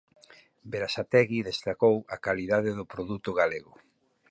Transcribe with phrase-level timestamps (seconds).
[0.71, 3.73] Berasategui destacou a calidade do produto galego.